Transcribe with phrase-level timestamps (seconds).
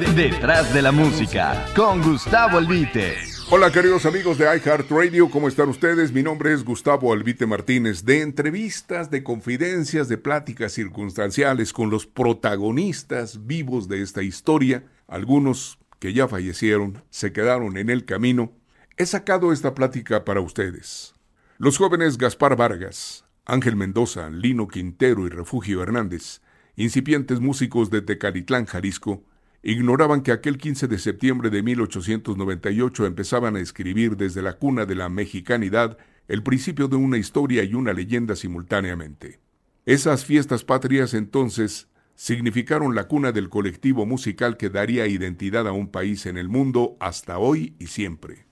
[0.00, 3.18] Detrás de la música, con Gustavo Albite.
[3.50, 6.10] Hola queridos amigos de iHeartRadio, ¿cómo están ustedes?
[6.10, 8.06] Mi nombre es Gustavo Albite Martínez.
[8.06, 15.78] De entrevistas, de confidencias, de pláticas circunstanciales con los protagonistas vivos de esta historia, algunos
[15.98, 18.52] que ya fallecieron, se quedaron en el camino,
[18.96, 21.12] he sacado esta plática para ustedes.
[21.58, 26.40] Los jóvenes Gaspar Vargas, Ángel Mendoza, Lino Quintero y Refugio Hernández,
[26.74, 29.24] incipientes músicos de Tecalitlán, Jalisco,
[29.62, 34.94] ignoraban que aquel 15 de septiembre de 1898 empezaban a escribir desde la cuna de
[34.94, 39.40] la mexicanidad el principio de una historia y una leyenda simultáneamente.
[39.84, 45.88] Esas fiestas patrias entonces significaron la cuna del colectivo musical que daría identidad a un
[45.88, 48.46] país en el mundo hasta hoy y siempre.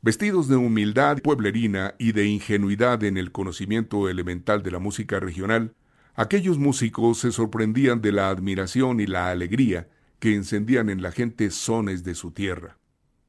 [0.00, 5.74] Vestidos de humildad pueblerina y de ingenuidad en el conocimiento elemental de la música regional,
[6.14, 11.50] aquellos músicos se sorprendían de la admiración y la alegría que encendían en la gente
[11.50, 12.78] sones de su tierra.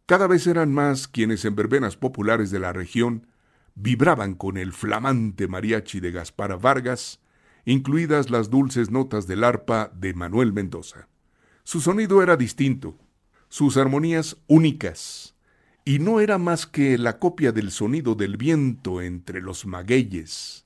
[0.06, 3.28] Cada vez eran más quienes en verbenas populares de la región
[3.76, 7.20] vibraban con el flamante mariachi de Gaspar Vargas,
[7.66, 11.08] incluidas las dulces notas del arpa de Manuel Mendoza.
[11.64, 12.98] Su sonido era distinto,
[13.48, 15.36] sus armonías únicas,
[15.86, 20.66] y no era más que la copia del sonido del viento entre los magueyes,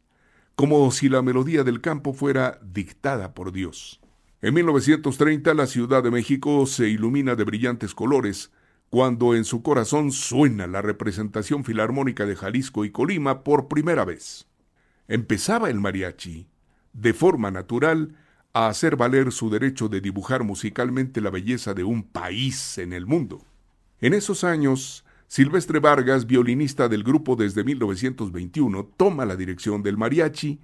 [0.56, 4.03] como si la melodía del campo fuera dictada por Dios.
[4.44, 8.52] En 1930 la Ciudad de México se ilumina de brillantes colores,
[8.90, 14.50] cuando en su corazón suena la representación filarmónica de Jalisco y Colima por primera vez.
[15.08, 16.50] Empezaba el mariachi,
[16.92, 18.18] de forma natural,
[18.52, 23.06] a hacer valer su derecho de dibujar musicalmente la belleza de un país en el
[23.06, 23.46] mundo.
[24.02, 30.60] En esos años, Silvestre Vargas, violinista del grupo desde 1921, toma la dirección del mariachi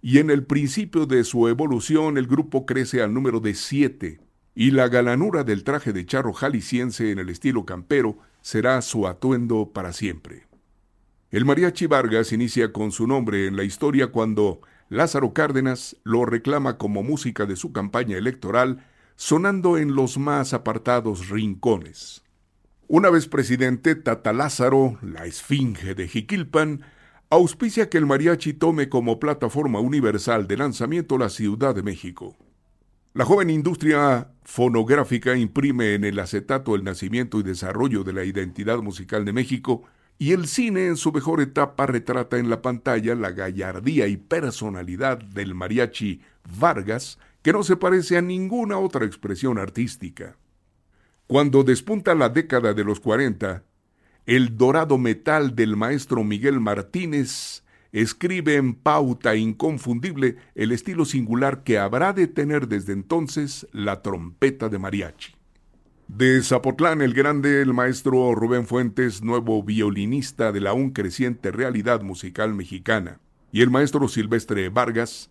[0.00, 4.20] y en el principio de su evolución el grupo crece al número de siete
[4.54, 9.72] y la galanura del traje de charro jalisciense en el estilo campero será su atuendo
[9.72, 10.46] para siempre.
[11.30, 16.78] El mariachi Vargas inicia con su nombre en la historia cuando Lázaro Cárdenas lo reclama
[16.78, 22.22] como música de su campaña electoral, sonando en los más apartados rincones.
[22.88, 26.82] Una vez presidente, Tata Lázaro, la esfinge de Jiquilpan,
[27.28, 32.36] auspicia que el mariachi tome como plataforma universal de lanzamiento la Ciudad de México.
[33.14, 38.78] La joven industria fonográfica imprime en el acetato el nacimiento y desarrollo de la identidad
[38.78, 39.82] musical de México
[40.18, 45.18] y el cine en su mejor etapa retrata en la pantalla la gallardía y personalidad
[45.18, 46.20] del mariachi
[46.58, 50.36] Vargas, que no se parece a ninguna otra expresión artística.
[51.26, 53.64] Cuando despunta la década de los 40,
[54.26, 61.78] el dorado metal del maestro Miguel Martínez escribe en pauta inconfundible el estilo singular que
[61.78, 65.32] habrá de tener desde entonces la trompeta de mariachi.
[66.08, 72.02] De Zapotlán el Grande, el maestro Rubén Fuentes, nuevo violinista de la aún creciente realidad
[72.02, 73.20] musical mexicana,
[73.52, 75.30] y el maestro Silvestre Vargas,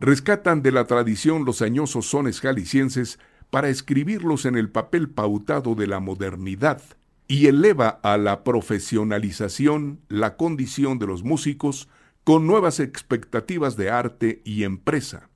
[0.00, 3.18] rescatan de la tradición los añosos sones jaliscienses
[3.48, 6.82] para escribirlos en el papel pautado de la modernidad
[7.26, 11.88] y eleva a la profesionalización la condición de los músicos
[12.22, 15.28] con nuevas expectativas de arte y empresa.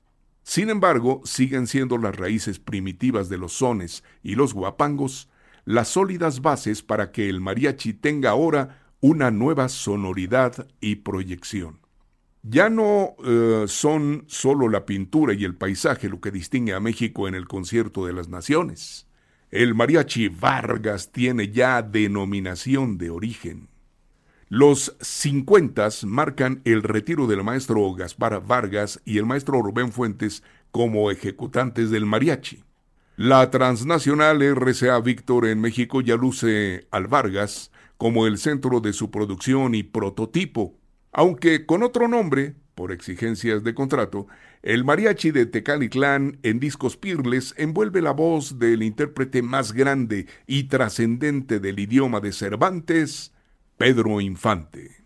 [0.43, 5.29] Sin embargo, siguen siendo las raíces primitivas de los sones y los guapangos
[5.65, 11.79] las sólidas bases para que el mariachi tenga ahora una nueva sonoridad y proyección.
[12.41, 17.27] Ya no eh, son solo la pintura y el paisaje lo que distingue a México
[17.27, 19.08] en el concierto de las naciones.
[19.51, 23.67] El mariachi Vargas tiene ya denominación de origen.
[24.47, 31.11] Los 50 marcan el retiro del maestro Gaspar Vargas y el maestro Rubén Fuentes como
[31.11, 32.63] ejecutantes del mariachi.
[33.15, 39.11] La transnacional RCA Víctor en México ya luce al Vargas como el centro de su
[39.11, 40.79] producción y prototipo
[41.11, 44.27] aunque con otro nombre, por exigencias de contrato,
[44.61, 50.65] el mariachi de Tecalitlán en discos Pirles envuelve la voz del intérprete más grande y
[50.65, 53.33] trascendente del idioma de Cervantes,
[53.77, 55.05] Pedro Infante.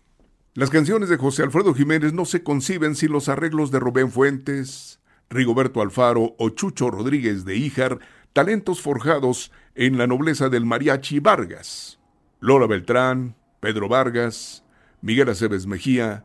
[0.54, 5.00] Las canciones de José Alfredo Jiménez no se conciben sin los arreglos de Rubén Fuentes,
[5.30, 8.00] Rigoberto Alfaro o Chucho Rodríguez de Híjar,
[8.32, 12.00] talentos forjados en la nobleza del mariachi Vargas.
[12.40, 14.64] Lola Beltrán, Pedro Vargas,
[15.00, 16.24] Miguel Aceves Mejía,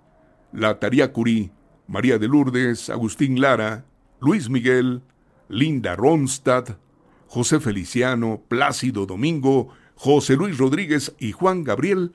[0.51, 0.79] La
[1.13, 1.51] Curí,
[1.89, 3.83] María de Lourdes, Agustín Lara,
[4.21, 5.01] Luis Miguel,
[5.47, 6.77] Linda Ronstadt,
[7.25, 12.13] José Feliciano, Plácido Domingo, José Luis Rodríguez y Juan Gabriel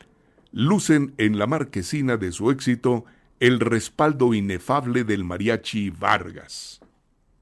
[0.53, 3.05] lucen en la marquesina de su éxito
[3.41, 6.81] el respaldo inefable del mariachi Vargas.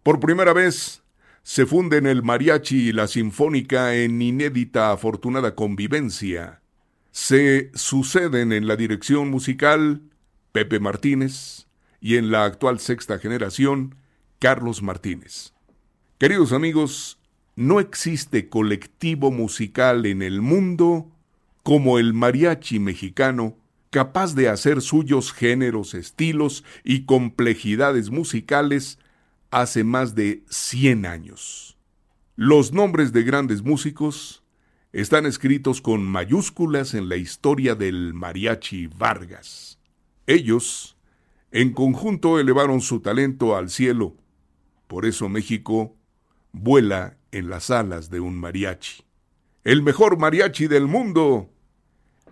[0.03, 1.03] Por primera vez,
[1.43, 6.63] se funden el mariachi y la sinfónica en inédita afortunada convivencia.
[7.11, 10.01] Se suceden en la dirección musical
[10.53, 11.67] Pepe Martínez
[12.03, 13.95] y en la actual sexta generación
[14.41, 15.55] Carlos Martínez.
[16.19, 17.19] Queridos amigos,
[17.55, 21.11] no existe colectivo musical en el mundo
[21.63, 23.57] como el mariachi mexicano
[23.91, 28.99] capaz de hacer suyos géneros, estilos y complejidades musicales
[29.51, 31.77] hace más de 100 años.
[32.35, 34.43] Los nombres de grandes músicos
[34.93, 39.79] están escritos con mayúsculas en la historia del mariachi Vargas.
[40.27, 40.97] Ellos,
[41.53, 44.17] en conjunto, elevaron su talento al cielo.
[44.87, 45.95] Por eso México
[46.51, 49.05] vuela en las alas de un mariachi.
[49.63, 51.51] El mejor mariachi del mundo,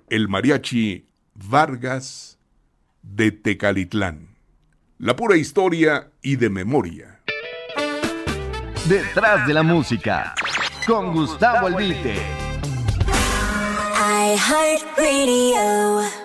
[0.08, 2.38] el mariachi Vargas
[3.02, 4.36] de Tecalitlán.
[4.98, 7.20] La pura historia y de memoria.
[8.88, 10.34] Detrás de la música,
[10.86, 12.16] con Gustavo Albite.
[14.02, 16.19] I heart radio.